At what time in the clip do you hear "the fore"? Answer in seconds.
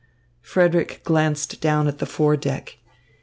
1.99-2.35